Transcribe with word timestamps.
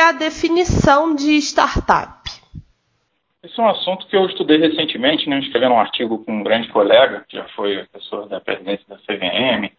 é 0.00 0.08
a 0.08 0.12
definição 0.12 1.14
de 1.14 1.36
startup? 1.36 2.20
Esse 3.42 3.60
é 3.60 3.62
um 3.62 3.68
assunto 3.68 4.06
que 4.06 4.16
eu 4.16 4.24
estudei 4.26 4.58
recentemente, 4.58 5.28
né, 5.28 5.38
escrevendo 5.40 5.74
um 5.74 5.80
artigo 5.80 6.24
com 6.24 6.32
um 6.32 6.42
grande 6.42 6.68
colega, 6.68 7.24
que 7.28 7.36
já 7.36 7.44
foi 7.48 7.84
professor 7.84 8.26
da 8.26 8.40
presidência 8.40 8.84
da 8.88 8.96
CVM, 8.96 9.70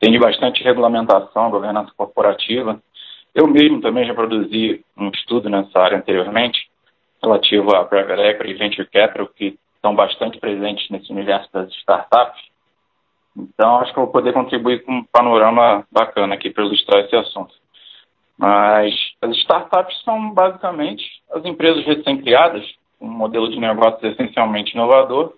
tem 0.00 0.18
bastante 0.18 0.64
regulamentação, 0.64 1.50
governança 1.50 1.92
corporativa. 1.96 2.80
Eu 3.32 3.46
mesmo 3.46 3.80
também 3.80 4.04
já 4.06 4.14
produzi 4.14 4.84
um 4.96 5.08
estudo 5.10 5.48
nessa 5.48 5.78
área 5.78 5.98
anteriormente, 5.98 6.68
relativo 7.22 7.74
a 7.76 7.84
private 7.84 8.22
equity 8.22 8.50
e 8.50 8.54
venture 8.54 8.88
capital, 8.88 9.28
que 9.28 9.56
estão 9.76 9.94
bastante 9.94 10.38
presentes 10.38 10.88
nesse 10.90 11.12
universo 11.12 11.48
das 11.52 11.70
startups. 11.74 12.42
Então, 13.36 13.76
acho 13.76 13.92
que 13.92 13.98
eu 14.00 14.04
vou 14.04 14.12
poder 14.12 14.32
contribuir 14.32 14.82
com 14.82 14.92
um 14.92 15.04
panorama 15.04 15.86
bacana 15.92 16.34
aqui 16.34 16.50
para 16.50 16.64
ilustrar 16.64 17.04
esse 17.04 17.14
assunto. 17.14 17.59
Mas 18.40 18.94
as 19.20 19.36
startups 19.36 20.02
são 20.02 20.32
basicamente 20.32 21.04
as 21.30 21.44
empresas 21.44 21.84
recém-criadas, 21.84 22.64
um 22.98 23.06
modelo 23.06 23.50
de 23.50 23.60
negócios 23.60 24.02
essencialmente 24.02 24.72
inovador, 24.72 25.34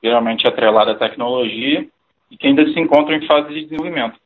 geralmente 0.00 0.46
atrelado 0.46 0.92
à 0.92 0.94
tecnologia 0.94 1.84
e 2.30 2.36
que 2.36 2.46
ainda 2.46 2.64
se 2.72 2.78
encontram 2.78 3.16
em 3.16 3.26
fase 3.26 3.48
de 3.48 3.64
desenvolvimento. 3.64 4.16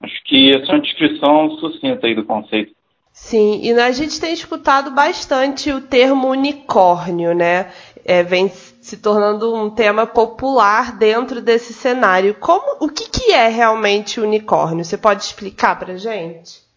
Acho 0.00 0.14
que 0.26 0.50
essa 0.50 0.70
é 0.70 0.74
uma 0.76 0.80
descrição 0.80 1.50
sucinta 1.58 2.06
aí 2.06 2.14
do 2.14 2.24
conceito. 2.24 2.72
Sim, 3.12 3.60
e 3.64 3.72
a 3.72 3.90
gente 3.90 4.20
tem 4.20 4.32
escutado 4.32 4.92
bastante 4.92 5.72
o 5.72 5.80
termo 5.80 6.28
unicórnio, 6.28 7.34
né? 7.34 7.72
É, 8.04 8.22
vem 8.22 8.48
se 8.48 9.02
tornando 9.02 9.52
um 9.52 9.68
tema 9.68 10.06
popular 10.06 10.96
dentro 10.96 11.42
desse 11.42 11.72
cenário. 11.72 12.32
Como, 12.36 12.76
o 12.80 12.88
que, 12.88 13.10
que 13.10 13.32
é 13.32 13.48
realmente 13.48 14.20
unicórnio? 14.20 14.84
Você 14.84 14.96
pode 14.96 15.24
explicar 15.24 15.76
para 15.76 15.96
gente? 15.96 16.69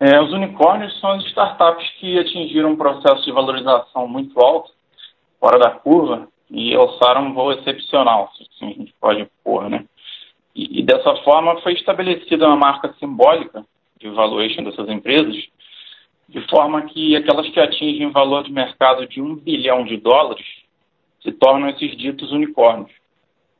É, 0.00 0.20
os 0.20 0.32
unicórnios 0.32 0.98
são 1.00 1.10
as 1.10 1.24
startups 1.26 1.88
que 1.98 2.18
atingiram 2.18 2.70
um 2.70 2.76
processo 2.76 3.24
de 3.24 3.32
valorização 3.32 4.06
muito 4.06 4.38
alto, 4.38 4.70
fora 5.40 5.58
da 5.58 5.70
curva, 5.70 6.28
e 6.50 6.74
alçaram 6.74 7.26
um 7.26 7.34
voo 7.34 7.52
excepcional, 7.52 8.32
se 8.36 8.44
assim 8.44 8.70
a 8.70 8.74
gente 8.74 8.94
pode 9.00 9.28
pôr, 9.44 9.68
né? 9.68 9.84
E, 10.54 10.80
e 10.80 10.82
dessa 10.82 11.14
forma 11.16 11.60
foi 11.60 11.74
estabelecida 11.74 12.46
uma 12.46 12.56
marca 12.56 12.94
simbólica 12.98 13.64
de 13.98 14.08
valuation 14.08 14.62
dessas 14.62 14.88
empresas, 14.88 15.36
de 16.28 16.40
forma 16.48 16.82
que 16.82 17.16
aquelas 17.16 17.48
que 17.48 17.58
atingem 17.58 18.10
valor 18.10 18.44
de 18.44 18.52
mercado 18.52 19.06
de 19.06 19.20
um 19.20 19.34
bilhão 19.34 19.84
de 19.84 19.96
dólares 19.96 20.46
se 21.22 21.32
tornam 21.32 21.68
esses 21.68 21.96
ditos 21.96 22.30
unicórnios. 22.32 22.90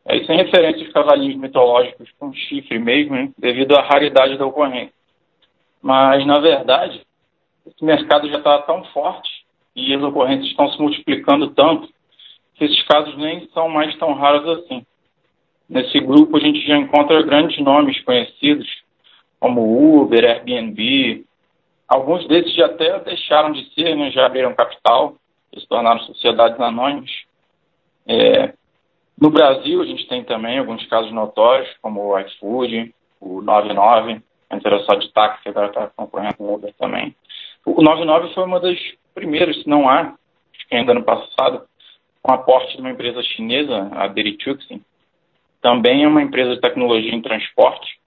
É, 0.07 0.17
isso 0.17 0.31
é 0.31 0.37
referência 0.37 0.85
aos 0.85 0.93
cavalinhos 0.93 1.37
mitológicos 1.37 2.09
com 2.19 2.33
chifre 2.33 2.79
mesmo, 2.79 3.33
devido 3.37 3.77
à 3.77 3.83
raridade 3.83 4.39
da 4.39 4.47
ocorrência. 4.47 4.98
Mas, 5.83 6.27
na 6.27 6.39
verdade, 6.39 7.03
esse 7.67 7.85
mercado 7.85 8.29
já 8.29 8.39
está 8.39 8.63
tão 8.63 8.85
forte 8.87 9.31
e 9.75 9.95
as 9.95 10.03
ocorrências 10.03 10.51
estão 10.51 10.71
se 10.71 10.81
multiplicando 10.81 11.51
tanto 11.51 11.89
que 12.55 12.65
esses 12.65 12.83
casos 12.83 13.17
nem 13.17 13.49
são 13.51 13.69
mais 13.69 13.97
tão 13.99 14.15
raros 14.15 14.47
assim. 14.59 14.85
Nesse 15.69 16.01
grupo 16.01 16.37
a 16.37 16.41
gente 16.41 16.67
já 16.67 16.77
encontra 16.77 17.23
grandes 17.23 17.59
nomes 17.63 18.03
conhecidos, 18.03 18.67
como 19.39 20.01
Uber, 20.03 20.25
Airbnb. 20.25 21.25
Alguns 21.87 22.27
desses 22.27 22.55
já 22.55 22.67
até 22.67 22.99
deixaram 23.01 23.53
de 23.53 23.73
ser, 23.75 23.95
né, 23.95 24.11
já 24.11 24.27
abriram 24.27 24.55
capital, 24.55 25.15
se 25.55 25.67
tornaram 25.69 26.01
sociedades 26.01 26.59
anônimas. 26.61 27.11
É, 28.07 28.53
no 29.21 29.31
Brasil, 29.31 29.83
a 29.83 29.85
gente 29.87 30.07
tem 30.09 30.25
também 30.25 30.59
alguns 30.59 30.85
casos 30.87 31.13
notórios, 31.13 31.69
como 31.83 32.01
o 32.01 32.19
iFood, 32.19 32.95
o 33.21 33.43
99, 33.43 34.23
antes 34.51 34.65
era 34.65 34.79
só 34.81 34.95
de 34.95 35.13
táxi, 35.13 35.49
agora 35.49 35.69
está 35.69 35.91
concorrendo 35.97 36.37
com 36.37 36.55
Uber 36.55 36.73
também. 36.79 37.15
O 37.65 37.83
99 37.83 38.35
foi 38.35 38.45
uma 38.45 38.61
das 38.61 38.79
primeiras, 39.15 39.57
se 39.63 39.69
não 39.69 39.89
há, 39.89 40.15
ainda 40.71 40.95
no 40.95 41.03
passado, 41.03 41.63
com 42.23 42.33
aporte 42.33 42.77
de 42.77 42.81
uma 42.81 42.91
empresa 42.91 43.23
chinesa, 43.23 43.89
a 43.93 44.07
Derituxin, 44.09 44.83
também 45.61 46.05
é 46.05 46.09
uma 46.09 46.23
empresa 46.23 46.55
de 46.55 46.61
tecnologia 46.61 47.15
em 47.15 47.23
transporte. 47.23 47.99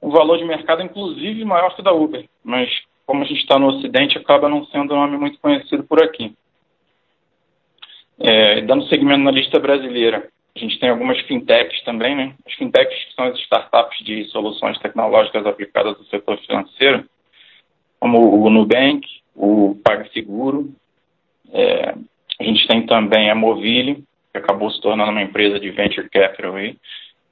O 0.00 0.10
valor 0.10 0.38
de 0.38 0.44
mercado 0.44 0.82
inclusive 0.82 1.44
maior 1.44 1.74
que 1.74 1.80
o 1.80 1.84
da 1.84 1.92
Uber, 1.92 2.28
mas 2.42 2.70
como 3.06 3.22
a 3.22 3.26
gente 3.26 3.40
está 3.40 3.58
no 3.58 3.68
Ocidente, 3.68 4.18
acaba 4.18 4.48
não 4.48 4.66
sendo 4.66 4.94
um 4.94 4.96
nome 4.96 5.16
muito 5.16 5.38
conhecido 5.40 5.82
por 5.82 6.02
aqui. 6.02 6.34
É, 8.20 8.60
dando 8.62 8.88
segmento 8.88 9.22
na 9.22 9.30
lista 9.30 9.58
brasileira, 9.58 10.28
a 10.54 10.58
gente 10.58 10.78
tem 10.78 10.88
algumas 10.88 11.18
fintechs 11.20 11.82
também, 11.84 12.16
né? 12.16 12.34
As 12.46 12.54
fintechs 12.54 13.14
são 13.14 13.26
as 13.26 13.38
startups 13.40 14.04
de 14.04 14.24
soluções 14.26 14.78
tecnológicas 14.78 15.46
aplicadas 15.46 15.96
no 15.98 16.04
setor 16.06 16.38
financeiro, 16.38 17.08
como 18.00 18.42
o 18.42 18.50
Nubank, 18.50 19.06
o 19.34 19.76
PagSeguro. 19.84 20.74
É, 21.52 21.94
a 22.40 22.44
gente 22.44 22.66
tem 22.66 22.86
também 22.86 23.30
a 23.30 23.34
Movile, 23.34 24.04
que 24.32 24.38
acabou 24.38 24.70
se 24.70 24.80
tornando 24.80 25.10
uma 25.10 25.22
empresa 25.22 25.58
de 25.58 25.70
venture 25.70 26.08
capital 26.08 26.56
aí, 26.56 26.76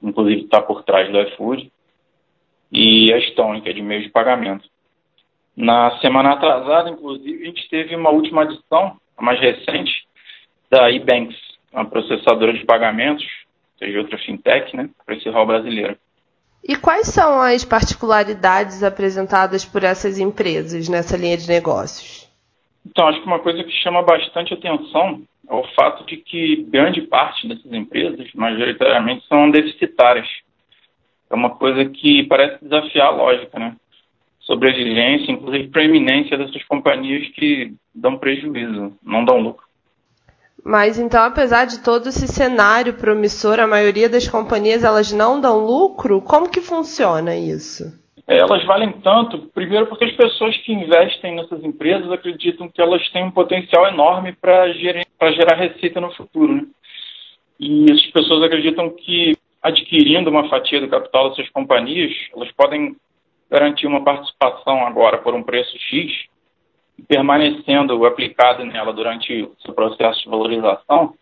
inclusive 0.01 0.43
está 0.43 0.61
por 0.61 0.83
trás 0.83 1.11
do 1.11 1.21
iFood, 1.21 1.71
e 2.71 3.13
a 3.13 3.21
Stone, 3.21 3.61
que 3.61 3.69
é 3.69 3.73
de 3.73 3.81
meio 3.81 4.03
de 4.03 4.09
pagamento. 4.09 4.67
Na 5.55 5.97
semana 5.99 6.33
atrasada, 6.33 6.89
inclusive, 6.89 7.41
a 7.41 7.45
gente 7.45 7.69
teve 7.69 7.95
uma 7.95 8.09
última 8.09 8.43
adição, 8.43 8.97
a 9.17 9.21
mais 9.21 9.39
recente, 9.39 10.07
da 10.69 10.91
eBanks, 10.91 11.37
uma 11.77 11.85
processadora 11.85 12.53
de 12.53 12.65
pagamentos, 12.65 13.25
seja 13.77 13.99
outra 13.99 14.17
fintech, 14.17 14.75
né, 14.75 14.89
para 15.05 15.15
esse 15.15 15.29
rol 15.29 15.45
brasileiro. 15.45 15.97
E 16.67 16.75
quais 16.75 17.07
são 17.07 17.39
as 17.39 17.63
particularidades 17.63 18.83
apresentadas 18.83 19.63
por 19.63 19.83
essas 19.83 20.19
empresas 20.19 20.89
nessa 20.89 21.15
linha 21.15 21.37
de 21.37 21.47
negócios? 21.47 22.27
Então, 22.85 23.07
acho 23.07 23.21
que 23.21 23.27
uma 23.27 23.39
coisa 23.39 23.63
que 23.63 23.71
chama 23.83 24.01
bastante 24.01 24.53
atenção 24.53 25.21
é 25.47 25.53
o 25.53 25.63
fato 25.75 26.05
de 26.05 26.17
que 26.17 26.63
grande 26.69 27.01
parte 27.01 27.47
dessas 27.47 27.71
empresas, 27.71 28.27
majoritariamente, 28.33 29.25
são 29.27 29.49
deficitárias. 29.51 30.27
É 31.29 31.35
uma 31.35 31.51
coisa 31.51 31.85
que 31.85 32.23
parece 32.23 32.63
desafiar 32.63 33.07
a 33.07 33.11
lógica, 33.11 33.59
né? 33.59 33.75
Sobrevivência, 34.39 35.31
inclusive 35.31 35.67
preeminência 35.67 36.37
dessas 36.37 36.63
companhias 36.63 37.27
que 37.29 37.73
dão 37.93 38.17
prejuízo, 38.17 38.97
não 39.03 39.23
dão 39.23 39.39
lucro. 39.39 39.66
Mas 40.63 40.99
então, 40.99 41.23
apesar 41.23 41.65
de 41.65 41.83
todo 41.83 42.09
esse 42.09 42.27
cenário 42.27 42.93
promissor, 42.93 43.59
a 43.59 43.67
maioria 43.67 44.09
das 44.09 44.27
companhias 44.27 44.83
elas 44.83 45.11
não 45.11 45.39
dão 45.39 45.65
lucro? 45.65 46.21
Como 46.21 46.49
que 46.49 46.61
funciona 46.61 47.35
isso? 47.35 47.97
Elas 48.27 48.65
valem 48.65 48.91
tanto, 49.01 49.49
primeiro 49.53 49.87
porque 49.87 50.03
as 50.03 50.11
pessoas 50.11 50.57
que 50.57 50.73
investem 50.73 51.35
nessas 51.35 51.63
empresas 51.63 52.11
acreditam 52.11 52.67
que 52.67 52.81
elas 52.81 53.07
têm 53.11 53.23
um 53.23 53.31
potencial 53.31 53.87
enorme 53.87 54.33
para 54.33 54.73
gerar 54.73 55.55
receita 55.55 56.01
no 56.01 56.13
futuro. 56.13 56.55
Né? 56.55 56.65
E 57.57 57.85
essas 57.89 58.07
pessoas 58.07 58.43
acreditam 58.43 58.89
que 58.89 59.37
adquirindo 59.63 60.29
uma 60.29 60.49
fatia 60.49 60.81
do 60.81 60.89
capital 60.89 61.29
dessas 61.29 61.49
companhias, 61.49 62.11
elas 62.35 62.51
podem 62.51 62.97
garantir 63.49 63.87
uma 63.87 64.03
participação 64.03 64.85
agora 64.85 65.19
por 65.19 65.33
um 65.33 65.41
preço 65.41 65.77
X 65.79 66.11
permanecendo 67.07 68.05
aplicado 68.05 68.65
nela 68.65 68.93
durante 68.93 69.43
o 69.43 69.55
seu 69.59 69.73
processo 69.73 70.23
de 70.23 70.29
valorização, 70.29 71.13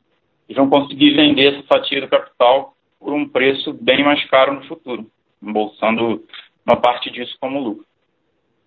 vão 0.54 0.70
conseguir 0.70 1.16
vender 1.16 1.54
essa 1.54 1.68
fatia 1.68 2.02
do 2.02 2.08
capital 2.08 2.74
por 3.00 3.14
um 3.14 3.28
preço 3.28 3.74
bem 3.74 4.04
mais 4.04 4.24
caro 4.30 4.54
no 4.54 4.66
futuro, 4.68 5.06
embolsando 5.42 6.24
uma 6.66 6.78
parte 6.78 7.10
disso 7.12 7.36
como 7.40 7.60
lucro. 7.60 7.86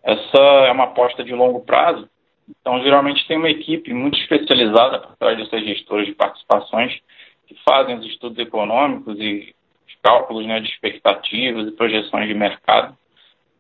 Essa 0.03 0.39
é 0.67 0.73
uma 0.73 0.85
aposta 0.85 1.25
de 1.25 1.35
longo 1.35 1.61
prazo, 1.61 2.09
então 2.49 2.81
geralmente 2.83 3.27
tem 3.27 3.37
uma 3.37 3.51
equipe 3.51 3.93
muito 3.93 4.19
especializada 4.19 5.01
por 5.01 5.17
trás 5.17 5.37
dessas 5.37 5.65
gestoras 5.65 6.07
de 6.07 6.15
participações 6.15 6.99
que 7.47 7.57
fazem 7.69 7.99
os 7.99 8.07
estudos 8.07 8.39
econômicos 8.39 9.19
e 9.19 9.55
os 9.87 9.95
cálculos 10.03 10.47
né, 10.47 10.61
de 10.61 10.69
expectativas 10.69 11.67
e 11.67 11.73
projeções 11.73 12.29
de 12.29 12.35
mercado 12.35 12.97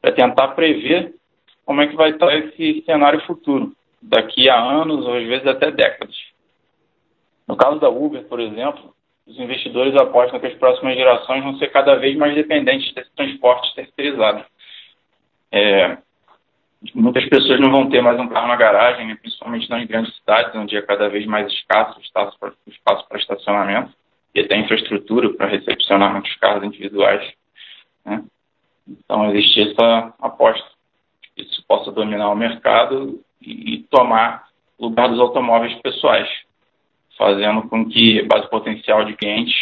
para 0.01 0.12
tentar 0.12 0.49
prever 0.49 1.15
como 1.69 1.82
é 1.82 1.87
que 1.87 1.97
vai 1.97 2.12
estar 2.12 2.35
esse 2.35 2.82
cenário 2.87 3.20
futuro, 3.26 3.76
daqui 4.00 4.49
a 4.49 4.59
anos 4.59 5.05
ou 5.05 5.12
às 5.12 5.26
vezes 5.26 5.47
até 5.47 5.70
décadas. 5.70 6.17
No 7.47 7.59
caso 7.59 7.79
da 7.79 7.91
Uber, 7.91 8.25
por 8.25 8.41
exemplo, 8.41 8.94
os 9.26 9.38
investidores 9.38 9.94
apostam 9.94 10.41
que 10.41 10.47
as 10.47 10.55
próximas 10.55 10.97
gerações 10.97 11.44
vão 11.44 11.59
ser 11.59 11.67
cada 11.69 11.94
vez 11.97 12.17
mais 12.17 12.35
dependentes 12.35 12.94
desse 12.94 13.15
transporte 13.15 13.75
terceirizado. 13.75 14.47
É, 15.53 15.99
muitas 16.94 17.29
pessoas 17.29 17.61
não 17.61 17.70
vão 17.70 17.91
ter 17.91 18.00
mais 18.00 18.19
um 18.19 18.29
carro 18.29 18.49
na 18.49 18.56
garagem, 18.56 19.06
né, 19.06 19.19
principalmente 19.20 19.69
nas 19.69 19.87
grandes 19.87 20.17
cidades, 20.17 20.55
onde 20.55 20.75
é 20.75 20.81
cada 20.81 21.11
vez 21.11 21.26
mais 21.26 21.53
escasso 21.53 21.99
o 21.99 22.03
espaço 22.03 22.38
para, 22.38 23.19
estacionamento 23.19 23.93
e 24.35 24.41
até 24.41 24.56
infraestrutura 24.56 25.35
para 25.35 25.49
recepcionar 25.49 26.11
muitos 26.12 26.35
carros 26.37 26.65
individuais. 26.65 27.31
Né? 28.06 28.25
Então, 28.88 29.31
existe 29.35 29.70
essa 29.70 30.15
aposta 30.19 30.78
isso 31.38 31.64
possa 31.67 31.93
dominar 31.93 32.31
o 32.31 32.37
mercado 32.37 33.20
e 33.40 33.87
tomar 33.90 34.49
lugar 34.79 35.08
dos 35.08 35.20
automóveis 35.20 35.75
pessoais, 35.81 36.29
fazendo 37.17 37.62
com 37.69 37.88
que 37.88 38.20
a 38.20 38.26
base 38.26 38.49
potencial 38.50 39.05
de 39.05 39.17
clientes 39.17 39.55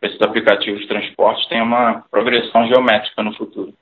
para 0.00 0.08
esses 0.08 0.22
aplicativos 0.22 0.80
de 0.80 0.88
transporte 0.88 1.48
tenha 1.48 1.62
uma 1.62 2.04
progressão 2.10 2.66
geométrica 2.66 3.22
no 3.22 3.34
futuro. 3.34 3.72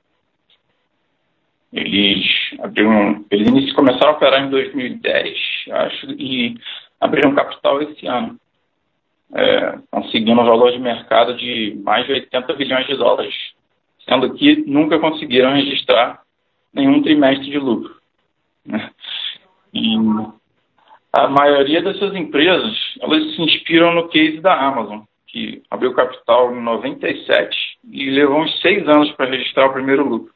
Eles 1.71 2.25
abriram, 2.59 3.25
eles 3.31 3.73
começaram 3.73 4.13
a 4.13 4.15
operar 4.15 4.43
em 4.43 4.49
2010, 4.49 5.37
acho, 5.71 6.11
e 6.11 6.55
abriram 6.99 7.33
capital 7.33 7.81
esse 7.81 8.05
ano, 8.05 8.39
é, 9.35 9.79
conseguindo 9.89 10.39
um 10.39 10.45
valor 10.45 10.71
de 10.71 10.79
mercado 10.79 11.35
de 11.35 11.79
mais 11.83 12.05
de 12.05 12.13
80 12.13 12.53
bilhões 12.53 12.85
de 12.85 12.95
dólares, 12.95 13.33
sendo 14.07 14.33
que 14.35 14.57
nunca 14.67 14.99
conseguiram 14.99 15.53
registrar 15.53 16.22
nenhum 16.73 17.01
trimestre 17.01 17.49
de 17.49 17.59
lucro. 17.59 17.95
Né? 18.65 18.89
E 19.73 19.95
a 21.11 21.27
maioria 21.27 21.81
dessas 21.81 22.15
empresas, 22.15 22.75
elas 22.99 23.35
se 23.35 23.41
inspiram 23.41 23.93
no 23.93 24.09
case 24.09 24.39
da 24.41 24.59
Amazon, 24.59 25.01
que 25.27 25.61
abriu 25.69 25.93
capital 25.93 26.55
em 26.55 26.61
97 26.61 27.55
e 27.91 28.09
levou 28.09 28.41
uns 28.41 28.61
seis 28.61 28.87
anos 28.87 29.11
para 29.11 29.29
registrar 29.29 29.67
o 29.67 29.73
primeiro 29.73 30.07
lucro. 30.07 30.33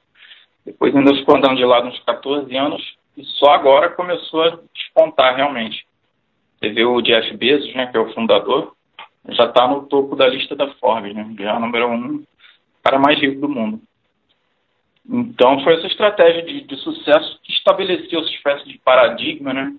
Depois 0.65 0.95
ainda 0.95 1.15
ficou 1.15 1.37
andando 1.37 1.57
de 1.57 1.65
lado 1.65 1.87
uns 1.87 1.99
14 2.03 2.55
anos 2.55 2.83
e 3.15 3.23
só 3.23 3.51
agora 3.51 3.89
começou 3.89 4.43
a 4.43 4.59
despontar 4.73 5.35
realmente. 5.35 5.85
Você 6.59 6.69
vê 6.69 6.83
o 6.83 7.01
Jeff 7.01 7.35
Bezos, 7.37 7.73
né, 7.73 7.87
que 7.87 7.97
é 7.97 7.99
o 7.99 8.13
fundador, 8.13 8.73
já 9.29 9.45
está 9.45 9.67
no 9.67 9.85
topo 9.87 10.15
da 10.15 10.27
lista 10.27 10.55
da 10.55 10.67
Forbes, 10.75 11.13
né, 11.13 11.35
já 11.39 11.55
é 11.55 11.59
número 11.59 11.89
um 11.89 12.23
cara 12.83 12.99
mais 12.99 13.19
rico 13.19 13.41
do 13.41 13.49
mundo. 13.49 13.81
Então 15.09 15.63
foi 15.63 15.75
essa 15.75 15.87
estratégia 15.87 16.43
de, 16.43 16.61
de 16.61 16.75
sucesso 16.77 17.39
que 17.43 17.53
estabeleceu 17.53 18.19
essa 18.19 18.29
espécie 18.29 18.67
de 18.67 18.77
paradigma, 18.79 19.53
né, 19.53 19.73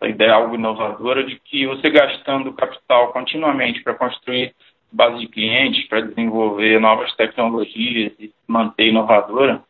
a 0.00 0.08
ideia 0.08 0.34
algo 0.34 0.54
inovadora 0.54 1.24
de 1.24 1.38
que 1.38 1.66
você 1.66 1.90
gastando 1.90 2.52
capital 2.52 3.12
continuamente 3.12 3.82
para 3.82 3.94
construir 3.94 4.54
base 4.92 5.18
de 5.18 5.28
clientes, 5.28 5.86
para 5.88 6.00
desenvolver 6.00 6.80
novas 6.80 7.14
tecnologias 7.14 8.12
e 8.18 8.32
manter 8.46 8.88
inovadora, 8.88 9.62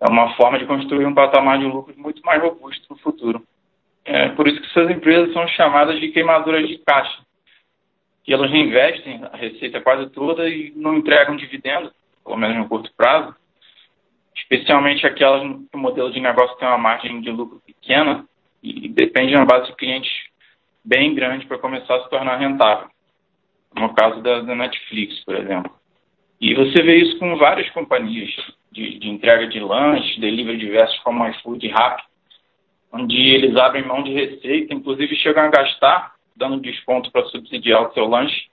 é 0.00 0.08
uma 0.08 0.34
forma 0.36 0.58
de 0.58 0.66
construir 0.66 1.06
um 1.06 1.14
patamar 1.14 1.58
de 1.58 1.64
lucros 1.64 1.96
muito 1.96 2.22
mais 2.22 2.40
robusto 2.40 2.86
no 2.90 2.98
futuro. 2.98 3.42
É 4.04 4.28
por 4.30 4.46
isso 4.46 4.60
que 4.60 4.66
essas 4.66 4.90
empresas 4.90 5.32
são 5.32 5.46
chamadas 5.48 5.98
de 6.00 6.08
queimaduras 6.08 6.66
de 6.68 6.78
caixa, 6.78 7.18
que 8.22 8.32
elas 8.32 8.50
reinvestem 8.50 9.22
a 9.32 9.36
receita 9.36 9.80
quase 9.80 10.08
toda 10.10 10.48
e 10.48 10.72
não 10.76 10.96
entregam 10.96 11.36
dividendos, 11.36 11.90
pelo 12.24 12.36
menos 12.36 12.56
no 12.56 12.68
curto 12.68 12.90
prazo, 12.96 13.34
especialmente 14.38 15.06
aquelas 15.06 15.42
que 15.42 15.76
o 15.76 15.78
modelo 15.78 16.12
de 16.12 16.20
negócio 16.20 16.56
tem 16.56 16.68
uma 16.68 16.78
margem 16.78 17.20
de 17.20 17.30
lucro 17.30 17.60
pequena 17.66 18.24
e 18.62 18.88
depende 18.88 19.30
de 19.30 19.36
uma 19.36 19.46
base 19.46 19.66
de 19.66 19.76
clientes 19.76 20.10
bem 20.84 21.14
grande 21.14 21.46
para 21.46 21.58
começar 21.58 21.96
a 21.96 22.02
se 22.02 22.10
tornar 22.10 22.36
rentável. 22.36 22.88
No 23.74 23.92
caso 23.94 24.22
da, 24.22 24.40
da 24.40 24.54
Netflix, 24.54 25.22
por 25.24 25.36
exemplo. 25.36 25.70
E 26.40 26.54
você 26.54 26.82
vê 26.82 26.96
isso 26.96 27.18
com 27.18 27.36
várias 27.36 27.68
companhias 27.70 28.30
de, 28.70 28.98
de 28.98 29.08
entrega 29.08 29.46
de 29.46 29.60
lanche, 29.60 30.20
delivery 30.20 30.58
diversos 30.58 30.98
como 31.00 31.26
iFood 31.28 31.66
e 31.66 31.70
Rappi, 31.70 32.02
onde 32.92 33.16
eles 33.16 33.56
abrem 33.56 33.84
mão 33.84 34.02
de 34.02 34.12
receita, 34.12 34.72
inclusive 34.72 35.16
chegam 35.16 35.44
a 35.44 35.48
gastar, 35.48 36.14
dando 36.36 36.60
desconto 36.60 37.10
para 37.10 37.26
subsidiar 37.26 37.82
o 37.82 37.92
seu 37.92 38.06
lanche, 38.06 38.46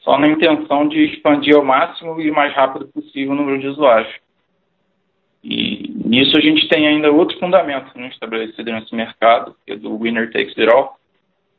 só 0.00 0.18
na 0.18 0.28
intenção 0.28 0.88
de 0.88 1.04
expandir 1.04 1.56
ao 1.56 1.64
máximo 1.64 2.20
e 2.20 2.30
mais 2.30 2.54
rápido 2.54 2.86
possível 2.88 3.32
o 3.32 3.36
número 3.36 3.58
de 3.58 3.66
usuários. 3.66 4.14
E 5.48 5.94
nisso 6.04 6.36
a 6.36 6.40
gente 6.40 6.68
tem 6.68 6.88
ainda 6.88 7.12
outro 7.12 7.38
fundamento 7.38 7.96
né, 7.96 8.08
estabelecido 8.08 8.72
nesse 8.72 8.92
mercado, 8.92 9.54
que 9.64 9.74
é 9.74 9.76
do 9.76 9.96
winner 9.96 10.32
takes 10.32 10.58
it 10.58 10.68
all, 10.68 10.96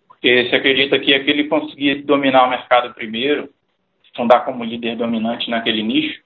porque 0.10 0.50
se 0.50 0.56
acredita 0.56 1.00
que 1.00 1.14
aquele 1.14 1.46
conseguir 1.46 2.04
dominar 2.04 2.46
o 2.46 2.50
mercado 2.50 2.94
primeiro, 2.94 3.50
fundar 4.14 4.42
como 4.42 4.66
líder 4.66 4.98
dominante 4.98 5.50
naquele 5.50 5.82
nicho, 5.82 6.20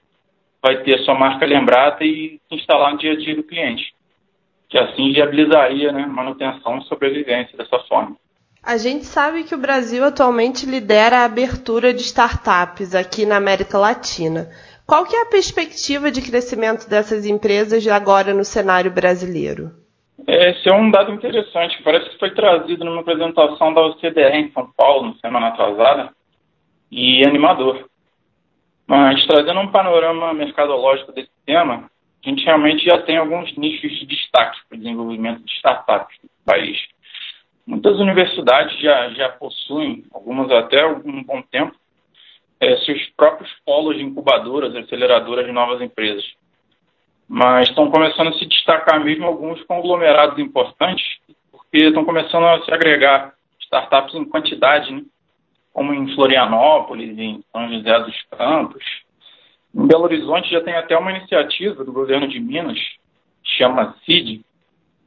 vai 0.60 0.82
ter 0.82 0.98
sua 1.04 1.14
marca 1.14 1.46
lembrada 1.46 2.04
e 2.04 2.40
se 2.48 2.54
instalar 2.56 2.94
no 2.94 2.98
dia 2.98 3.12
a 3.12 3.16
dia 3.16 3.36
do 3.36 3.44
cliente, 3.44 3.94
que 4.68 4.76
assim 4.76 5.12
viabilizaria 5.12 5.92
né, 5.92 6.04
manutenção 6.04 6.78
e 6.78 6.84
sobrevivência 6.88 7.56
dessa 7.56 7.78
forma. 7.88 8.16
A 8.60 8.76
gente 8.76 9.04
sabe 9.04 9.44
que 9.44 9.54
o 9.54 9.58
Brasil 9.58 10.04
atualmente 10.04 10.66
lidera 10.66 11.18
a 11.18 11.24
abertura 11.24 11.94
de 11.94 12.02
startups 12.02 12.92
aqui 12.92 13.24
na 13.24 13.36
América 13.36 13.78
Latina. 13.78 14.50
Qual 14.92 15.06
que 15.06 15.16
é 15.16 15.22
a 15.22 15.26
perspectiva 15.26 16.10
de 16.10 16.20
crescimento 16.20 16.86
dessas 16.86 17.24
empresas 17.24 17.88
agora 17.88 18.34
no 18.34 18.44
cenário 18.44 18.90
brasileiro? 18.90 19.72
Esse 20.28 20.68
é 20.68 20.74
um 20.74 20.90
dado 20.90 21.10
interessante, 21.10 21.78
que 21.78 21.82
parece 21.82 22.10
que 22.10 22.18
foi 22.18 22.34
trazido 22.34 22.84
numa 22.84 23.00
apresentação 23.00 23.72
da 23.72 23.86
OCDE 23.86 24.20
em 24.20 24.52
São 24.52 24.70
Paulo, 24.76 25.06
na 25.06 25.14
semana 25.14 25.48
atrasada, 25.48 26.12
e 26.90 27.26
animador. 27.26 27.88
Mas 28.86 29.26
trazendo 29.26 29.60
um 29.60 29.72
panorama 29.72 30.34
mercadológico 30.34 31.10
desse 31.12 31.32
tema, 31.46 31.90
a 32.22 32.28
gente 32.28 32.44
realmente 32.44 32.84
já 32.84 33.00
tem 33.00 33.16
alguns 33.16 33.56
nichos 33.56 33.98
de 33.98 34.04
destaque 34.04 34.58
para 34.68 34.76
o 34.76 34.78
desenvolvimento 34.78 35.42
de 35.42 35.52
startups 35.52 36.18
no 36.22 36.28
país. 36.44 36.76
Muitas 37.66 37.98
universidades 37.98 38.78
já, 38.78 39.08
já 39.08 39.30
possuem, 39.30 40.04
algumas 40.12 40.50
até 40.50 40.82
algum 40.82 41.24
bom 41.24 41.40
tempo, 41.50 41.74
é, 42.62 42.76
seus 42.76 43.04
próprios 43.16 43.50
polos 43.66 43.96
de 43.96 44.04
incubadoras, 44.04 44.74
aceleradoras 44.76 45.44
de 45.44 45.50
novas 45.50 45.80
empresas. 45.80 46.24
Mas 47.28 47.68
estão 47.68 47.90
começando 47.90 48.28
a 48.28 48.32
se 48.34 48.46
destacar 48.46 49.02
mesmo 49.02 49.26
alguns 49.26 49.60
conglomerados 49.64 50.38
importantes, 50.38 51.04
porque 51.50 51.78
estão 51.78 52.04
começando 52.04 52.44
a 52.44 52.62
se 52.62 52.72
agregar 52.72 53.34
startups 53.62 54.14
em 54.14 54.24
quantidade, 54.24 54.92
né? 54.92 55.02
como 55.72 55.92
em 55.92 56.14
Florianópolis, 56.14 57.18
em 57.18 57.42
São 57.50 57.68
José 57.68 57.98
dos 57.98 58.22
Campos. 58.30 58.84
Em 59.74 59.86
Belo 59.86 60.04
Horizonte 60.04 60.50
já 60.50 60.60
tem 60.60 60.74
até 60.74 60.96
uma 60.96 61.10
iniciativa 61.10 61.82
do 61.82 61.92
governo 61.92 62.28
de 62.28 62.38
Minas, 62.38 62.78
chama 63.42 63.96
CID, 64.04 64.44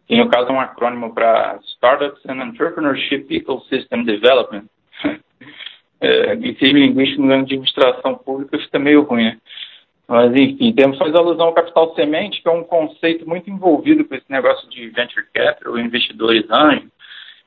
que 0.07 0.17
no 0.17 0.27
caso 0.27 0.49
é 0.49 0.51
um 0.51 0.59
acrônimo 0.59 1.13
para 1.13 1.57
Startups 1.75 2.25
and 2.25 2.43
Entrepreneurship 2.43 3.27
Ecosystem 3.29 4.03
Development. 4.03 4.65
É, 6.05 6.33
em 6.35 6.53
termos 6.53 6.73
linguísticos, 6.73 7.25
no 7.25 7.27
de 7.45 7.55
administração 7.55 8.15
pública 8.15 8.57
fica 8.59 8.79
meio 8.79 9.03
ruim, 9.03 9.23
né? 9.25 9.37
Mas, 10.07 10.35
enfim, 10.35 10.71
temos 10.71 10.99
faz 10.99 11.15
alusão 11.15 11.47
ao 11.47 11.53
capital 11.53 11.95
semente, 11.95 12.41
que 12.41 12.47
é 12.47 12.51
um 12.51 12.63
conceito 12.63 13.27
muito 13.27 13.49
envolvido 13.49 14.05
com 14.05 14.13
esse 14.13 14.29
negócio 14.29 14.69
de 14.69 14.87
venture 14.89 15.25
capital, 15.33 15.79
investidores 15.79 16.45
anjos, 16.51 16.89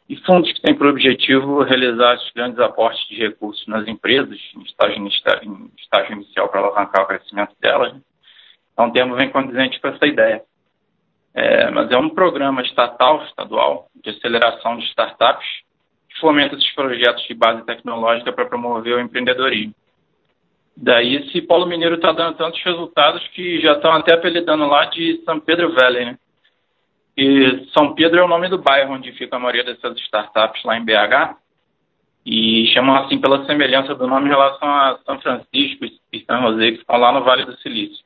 e 0.08 0.16
fundos 0.24 0.50
que 0.52 0.62
têm 0.62 0.74
por 0.74 0.88
objetivo 0.88 1.62
realizar 1.62 2.14
esses 2.14 2.32
grandes 2.32 2.58
aportes 2.58 3.06
de 3.08 3.16
recursos 3.16 3.64
nas 3.68 3.86
empresas, 3.86 4.38
em 4.56 4.62
estágio, 4.62 4.98
em 4.98 5.70
estágio 5.78 6.12
inicial 6.12 6.48
para 6.48 6.60
alavancar 6.60 7.04
o 7.04 7.06
crescimento 7.06 7.54
delas. 7.60 7.92
Né? 7.92 8.00
Então, 8.72 8.88
o 8.88 8.92
termo 8.92 9.14
vem 9.14 9.30
condizente 9.30 9.80
com 9.80 9.88
essa 9.88 10.06
ideia. 10.06 10.42
É, 11.34 11.70
mas 11.70 11.90
é 11.90 11.98
um 11.98 12.08
programa 12.08 12.62
estatal, 12.62 13.22
estadual, 13.24 13.88
de 14.02 14.10
aceleração 14.10 14.78
de 14.78 14.84
startups, 14.86 15.46
fomenta 16.20 16.54
esses 16.54 16.72
projetos 16.74 17.24
de 17.24 17.34
base 17.34 17.64
tecnológica 17.64 18.32
para 18.32 18.46
promover 18.46 18.96
o 18.96 19.00
empreendedorismo. 19.00 19.74
Daí 20.76 21.16
esse 21.16 21.42
polo 21.42 21.66
mineiro 21.66 21.96
está 21.96 22.12
dando 22.12 22.36
tantos 22.36 22.62
resultados 22.62 23.26
que 23.28 23.60
já 23.60 23.72
estão 23.72 23.92
até 23.92 24.14
apelidando 24.14 24.64
lá 24.66 24.84
de 24.84 25.20
São 25.24 25.40
Pedro 25.40 25.74
Valley, 25.74 26.04
né? 26.04 26.18
E 27.16 27.66
São 27.76 27.94
Pedro 27.94 28.20
é 28.20 28.24
o 28.24 28.28
nome 28.28 28.48
do 28.48 28.58
bairro 28.58 28.94
onde 28.94 29.10
fica 29.12 29.34
a 29.34 29.40
maioria 29.40 29.64
dessas 29.64 29.98
startups 29.98 30.62
lá 30.62 30.78
em 30.78 30.84
BH. 30.84 31.36
E 32.24 32.66
chamam 32.74 32.94
assim 32.96 33.18
pela 33.18 33.44
semelhança 33.44 33.94
do 33.94 34.06
nome 34.06 34.26
em 34.26 34.30
relação 34.30 34.68
a 34.68 34.98
São 35.04 35.20
Francisco 35.20 35.84
e 36.12 36.24
São 36.24 36.42
José, 36.42 36.72
que 36.72 36.78
estão 36.78 36.96
lá 36.96 37.10
no 37.10 37.24
Vale 37.24 37.44
do 37.44 37.56
Silício. 37.56 38.04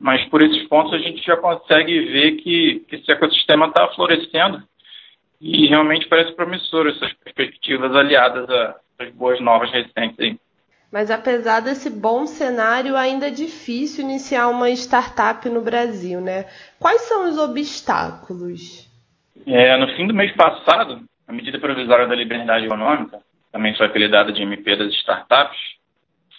Mas 0.00 0.24
por 0.30 0.42
esses 0.42 0.66
pontos 0.66 0.92
a 0.94 0.98
gente 0.98 1.24
já 1.24 1.36
consegue 1.36 2.00
ver 2.06 2.32
que, 2.38 2.80
que 2.88 2.96
esse 2.96 3.12
ecossistema 3.12 3.66
está 3.66 3.86
florescendo 3.88 4.62
e 5.40 5.66
realmente 5.66 6.08
parece 6.08 6.32
promissor 6.32 6.88
essas 6.88 7.12
perspectivas 7.12 7.94
aliadas 7.94 8.48
às 8.98 9.10
boas 9.12 9.40
novas 9.40 9.70
recentes 9.70 10.18
aí. 10.18 10.38
Mas 10.90 11.10
apesar 11.10 11.60
desse 11.60 11.90
bom 11.90 12.26
cenário, 12.26 12.96
ainda 12.96 13.28
é 13.28 13.30
difícil 13.30 14.04
iniciar 14.04 14.48
uma 14.48 14.70
startup 14.70 15.46
no 15.48 15.60
Brasil, 15.60 16.20
né? 16.20 16.46
Quais 16.80 17.02
são 17.02 17.28
os 17.28 17.38
obstáculos? 17.38 18.88
É, 19.46 19.76
no 19.76 19.88
fim 19.94 20.06
do 20.06 20.14
mês 20.14 20.34
passado, 20.34 21.02
a 21.26 21.32
medida 21.32 21.58
provisória 21.58 22.06
da 22.06 22.14
liberdade 22.14 22.64
econômica, 22.64 23.20
também 23.52 23.74
foi 23.76 23.86
apelidada 23.86 24.32
de 24.32 24.42
MP 24.42 24.76
das 24.76 24.92
startups, 24.94 25.58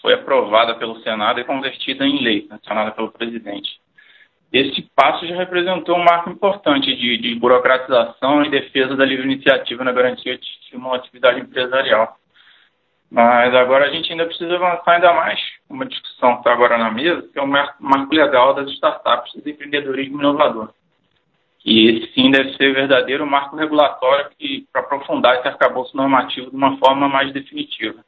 foi 0.02 0.14
aprovada 0.14 0.76
pelo 0.76 1.00
Senado 1.02 1.40
e 1.40 1.46
convertida 1.46 2.06
em 2.06 2.24
lei, 2.24 2.48
sancionada 2.48 2.92
pelo 2.92 3.12
presidente. 3.12 3.80
Esse 4.52 4.82
passo 4.96 5.28
já 5.28 5.36
representou 5.36 5.96
um 5.96 6.04
marco 6.04 6.30
importante 6.30 6.96
de, 6.96 7.18
de 7.18 7.36
burocratização 7.36 8.44
e 8.44 8.50
defesa 8.50 8.96
da 8.96 9.06
livre 9.06 9.26
iniciativa 9.26 9.84
na 9.84 9.92
garantia 9.92 10.38
de 10.38 10.76
uma 10.76 10.96
atividade 10.96 11.40
empresarial. 11.40 12.18
Mas 13.12 13.54
agora 13.54 13.86
a 13.86 13.92
gente 13.92 14.12
ainda 14.12 14.26
precisa 14.26 14.56
avançar 14.56 14.96
ainda 14.96 15.14
mais 15.14 15.40
uma 15.70 15.86
discussão 15.86 16.34
que 16.34 16.40
está 16.40 16.54
agora 16.54 16.78
na 16.78 16.92
mesa, 16.92 17.28
que 17.32 17.38
é 17.38 17.42
o 17.42 17.48
marco 17.48 18.14
legal 18.14 18.54
das 18.56 18.70
startups 18.72 19.36
e 19.36 19.42
do 19.42 19.50
empreendedorismo 19.50 20.20
inovador. 20.20 20.70
E 21.64 21.90
esse 21.90 22.14
sim 22.14 22.32
deve 22.32 22.54
ser 22.56 22.74
verdadeiro 22.74 23.28
marco 23.28 23.56
regulatório 23.56 24.30
para 24.72 24.82
aprofundar 24.82 25.38
esse 25.38 25.48
arcabouço 25.48 25.96
normativo 25.96 26.50
de 26.50 26.56
uma 26.56 26.78
forma 26.78 27.08
mais 27.08 27.32
definitiva. 27.34 28.04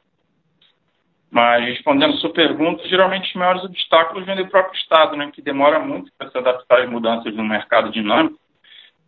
Mas, 1.32 1.64
respondendo 1.64 2.18
sua 2.18 2.30
pergunta, 2.30 2.86
geralmente 2.86 3.30
os 3.30 3.34
maiores 3.34 3.64
obstáculos 3.64 4.26
vêm 4.26 4.36
do 4.36 4.48
próprio 4.48 4.78
Estado, 4.78 5.16
né, 5.16 5.30
que 5.32 5.40
demora 5.40 5.78
muito 5.78 6.12
para 6.18 6.28
se 6.28 6.36
adaptar 6.36 6.82
às 6.82 6.90
mudanças 6.90 7.34
no 7.34 7.42
mercado 7.42 7.90
dinâmico 7.90 8.38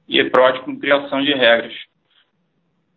e 0.08 0.18
é 0.18 0.30
pródigo 0.30 0.70
em 0.70 0.78
criação 0.78 1.22
de 1.22 1.34
regras. 1.34 1.74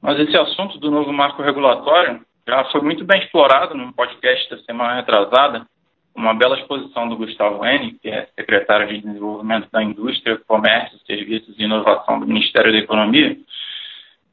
Mas 0.02 0.18
esse 0.18 0.38
assunto 0.38 0.80
do 0.80 0.90
novo 0.90 1.12
marco 1.12 1.42
regulatório 1.42 2.22
já 2.48 2.64
foi 2.72 2.80
muito 2.80 3.04
bem 3.04 3.22
explorado 3.22 3.76
no 3.76 3.92
podcast 3.92 4.50
da 4.50 4.60
semana 4.60 4.96
retrasada, 4.96 5.68
uma 6.16 6.34
bela 6.34 6.58
exposição 6.58 7.10
do 7.10 7.18
Gustavo 7.18 7.66
Henning, 7.66 7.98
que 8.02 8.08
é 8.08 8.30
secretário 8.34 8.88
de 8.88 9.02
Desenvolvimento 9.02 9.70
da 9.70 9.84
Indústria, 9.84 10.40
Comércio, 10.48 10.98
Serviços 11.06 11.54
e 11.60 11.64
Inovação 11.64 12.22
do 12.22 12.26
Ministério 12.26 12.72
da 12.72 12.78
Economia. 12.78 13.38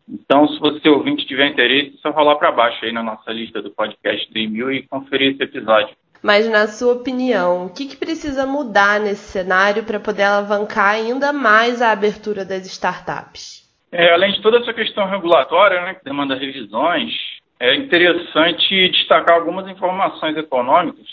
Então, 0.08 0.46
se 0.48 0.58
você 0.60 0.88
ouvinte 0.88 1.26
tiver 1.26 1.48
interesse, 1.48 1.96
é 1.96 2.00
só 2.00 2.10
rolar 2.10 2.36
para 2.36 2.52
baixo 2.52 2.84
aí 2.84 2.92
na 2.92 3.02
nossa 3.02 3.32
lista 3.32 3.62
do 3.62 3.70
podcast 3.70 4.30
do 4.30 4.38
e-mail 4.38 4.72
e 4.72 4.86
conferir 4.86 5.32
esse 5.32 5.42
episódio. 5.42 5.96
Mas, 6.22 6.48
na 6.48 6.66
sua 6.66 6.94
opinião, 6.94 7.66
o 7.66 7.70
que, 7.70 7.86
que 7.86 7.96
precisa 7.96 8.46
mudar 8.46 9.00
nesse 9.00 9.30
cenário 9.30 9.84
para 9.84 10.00
poder 10.00 10.22
alavancar 10.22 10.94
ainda 10.94 11.32
mais 11.32 11.82
a 11.82 11.90
abertura 11.90 12.44
das 12.44 12.66
startups? 12.66 13.62
É, 13.92 14.12
além 14.12 14.32
de 14.32 14.42
toda 14.42 14.58
essa 14.58 14.72
questão 14.72 15.08
regulatória, 15.08 15.82
né, 15.82 15.94
que 15.94 16.04
demanda 16.04 16.34
revisões, 16.34 17.12
é 17.60 17.74
interessante 17.76 18.90
destacar 18.90 19.36
algumas 19.36 19.68
informações 19.68 20.36
econômicas 20.36 21.06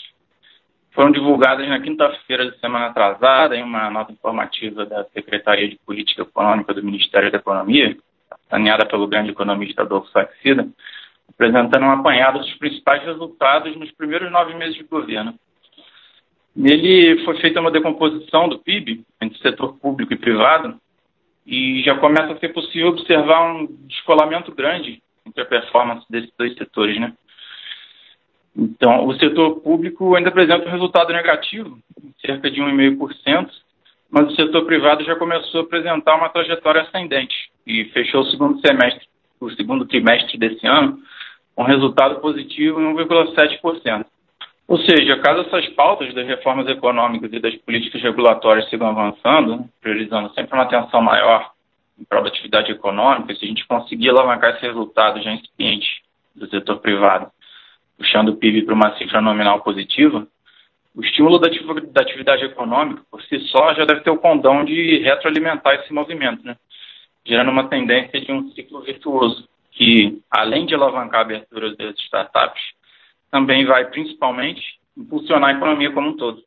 foram 0.92 1.10
divulgadas 1.10 1.66
na 1.68 1.80
quinta-feira 1.80 2.50
da 2.50 2.56
semana 2.58 2.86
atrasada 2.86 3.56
em 3.56 3.62
uma 3.62 3.90
nota 3.90 4.12
informativa 4.12 4.84
da 4.84 5.04
Secretaria 5.04 5.68
de 5.68 5.78
Política 5.86 6.22
Econômica 6.22 6.74
do 6.74 6.84
Ministério 6.84 7.30
da 7.30 7.38
Economia, 7.38 7.96
saneada 8.52 8.84
pelo 8.84 9.08
grande 9.08 9.30
economista 9.30 9.80
Adolfo 9.80 10.10
Saxida, 10.10 10.68
apresentando 11.26 11.86
um 11.86 11.90
apanhado 11.90 12.38
dos 12.38 12.52
principais 12.56 13.02
resultados 13.02 13.74
nos 13.76 13.90
primeiros 13.92 14.30
nove 14.30 14.52
meses 14.54 14.74
de 14.74 14.84
governo. 14.84 15.34
Nele 16.54 17.24
foi 17.24 17.38
feita 17.38 17.60
uma 17.60 17.70
decomposição 17.70 18.46
do 18.50 18.58
PIB 18.58 19.06
entre 19.22 19.38
setor 19.38 19.78
público 19.78 20.12
e 20.12 20.18
privado, 20.18 20.78
e 21.46 21.82
já 21.82 21.96
começa 21.96 22.34
a 22.34 22.38
ser 22.38 22.50
possível 22.50 22.88
observar 22.88 23.54
um 23.54 23.66
descolamento 23.86 24.54
grande 24.54 25.02
entre 25.26 25.42
a 25.42 25.46
performance 25.46 26.04
desses 26.10 26.30
dois 26.38 26.54
setores, 26.54 27.00
né? 27.00 27.14
Então, 28.54 29.06
o 29.06 29.14
setor 29.14 29.60
público 29.60 30.14
ainda 30.14 30.28
apresenta 30.28 30.68
um 30.68 30.70
resultado 30.70 31.10
negativo, 31.10 31.78
cerca 32.20 32.50
de 32.50 32.60
1,5%, 32.60 33.50
mas 34.12 34.30
o 34.30 34.36
setor 34.36 34.66
privado 34.66 35.02
já 35.04 35.16
começou 35.16 35.62
a 35.62 35.64
apresentar 35.64 36.16
uma 36.16 36.28
trajetória 36.28 36.82
ascendente 36.82 37.50
e 37.66 37.86
fechou 37.86 38.20
o 38.20 38.30
segundo 38.30 38.60
semestre, 38.60 39.08
o 39.40 39.50
segundo 39.52 39.86
trimestre 39.86 40.36
desse 40.36 40.66
ano, 40.66 40.98
com 41.56 41.62
resultado 41.62 42.20
positivo 42.20 42.78
em 42.78 42.94
1,7%. 42.94 44.04
Ou 44.68 44.78
seja, 44.78 45.18
caso 45.18 45.40
essas 45.40 45.66
pautas 45.70 46.12
das 46.12 46.26
reformas 46.26 46.68
econômicas 46.68 47.32
e 47.32 47.40
das 47.40 47.54
políticas 47.56 48.02
regulatórias 48.02 48.68
sigam 48.68 48.88
avançando, 48.88 49.64
priorizando 49.80 50.32
sempre 50.34 50.54
uma 50.54 50.64
atenção 50.64 51.00
maior 51.00 51.50
em 51.98 52.04
prol 52.04 52.22
da 52.22 52.28
atividade 52.28 52.70
econômica, 52.70 53.34
se 53.34 53.44
a 53.46 53.48
gente 53.48 53.66
conseguir 53.66 54.10
alavancar 54.10 54.56
esse 54.56 54.66
resultado 54.66 55.22
já 55.22 55.32
incipiente 55.32 56.02
do 56.34 56.46
setor 56.48 56.78
privado, 56.80 57.30
puxando 57.96 58.28
o 58.28 58.36
PIB 58.36 58.62
para 58.62 58.74
uma 58.74 58.94
cifra 58.98 59.22
nominal 59.22 59.60
positiva, 59.60 60.26
o 60.94 61.02
estímulo 61.02 61.38
da 61.38 61.48
atividade 62.02 62.44
econômica, 62.44 63.02
por 63.10 63.22
si 63.22 63.38
só, 63.48 63.74
já 63.74 63.84
deve 63.84 64.02
ter 64.02 64.10
o 64.10 64.18
condão 64.18 64.64
de 64.64 64.98
retroalimentar 64.98 65.74
esse 65.76 65.92
movimento, 65.92 66.44
né? 66.44 66.56
gerando 67.24 67.50
uma 67.50 67.68
tendência 67.68 68.20
de 68.20 68.32
um 68.32 68.50
ciclo 68.50 68.82
virtuoso, 68.82 69.48
que, 69.70 70.20
além 70.30 70.66
de 70.66 70.74
alavancar 70.74 71.20
a 71.20 71.24
abertura 71.24 71.74
das 71.76 71.98
startups, 72.00 72.62
também 73.30 73.64
vai, 73.64 73.86
principalmente, 73.90 74.62
impulsionar 74.96 75.50
a 75.50 75.56
economia 75.56 75.90
como 75.92 76.10
um 76.10 76.16
todo. 76.16 76.42